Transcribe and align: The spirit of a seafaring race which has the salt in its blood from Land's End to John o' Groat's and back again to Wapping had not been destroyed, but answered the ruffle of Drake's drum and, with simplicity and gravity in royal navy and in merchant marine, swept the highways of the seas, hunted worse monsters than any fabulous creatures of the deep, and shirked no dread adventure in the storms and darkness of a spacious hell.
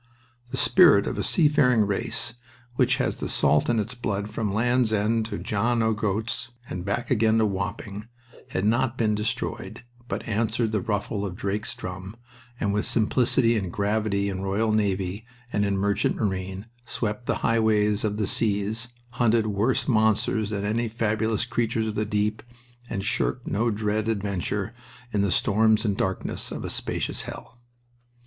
The 0.49 0.57
spirit 0.57 1.05
of 1.05 1.19
a 1.19 1.23
seafaring 1.23 1.81
race 1.85 2.33
which 2.75 2.95
has 2.97 3.17
the 3.17 3.29
salt 3.29 3.69
in 3.69 3.77
its 3.77 3.93
blood 3.93 4.31
from 4.31 4.51
Land's 4.51 4.91
End 4.91 5.25
to 5.27 5.37
John 5.37 5.83
o' 5.83 5.93
Groat's 5.93 6.49
and 6.67 6.83
back 6.83 7.11
again 7.11 7.37
to 7.37 7.45
Wapping 7.45 8.07
had 8.47 8.65
not 8.65 8.97
been 8.97 9.13
destroyed, 9.13 9.83
but 10.07 10.27
answered 10.27 10.71
the 10.71 10.81
ruffle 10.81 11.23
of 11.23 11.35
Drake's 11.35 11.75
drum 11.75 12.15
and, 12.59 12.73
with 12.73 12.87
simplicity 12.87 13.55
and 13.55 13.71
gravity 13.71 14.27
in 14.27 14.41
royal 14.41 14.71
navy 14.71 15.23
and 15.53 15.67
in 15.67 15.77
merchant 15.77 16.15
marine, 16.15 16.65
swept 16.83 17.27
the 17.27 17.35
highways 17.45 18.03
of 18.03 18.17
the 18.17 18.25
seas, 18.25 18.87
hunted 19.11 19.45
worse 19.45 19.87
monsters 19.87 20.49
than 20.49 20.65
any 20.65 20.87
fabulous 20.87 21.45
creatures 21.45 21.85
of 21.85 21.93
the 21.93 22.05
deep, 22.05 22.41
and 22.89 23.05
shirked 23.05 23.45
no 23.45 23.69
dread 23.69 24.07
adventure 24.07 24.73
in 25.13 25.21
the 25.21 25.29
storms 25.29 25.85
and 25.85 25.95
darkness 25.95 26.51
of 26.51 26.65
a 26.65 26.71
spacious 26.71 27.21
hell. 27.21 27.59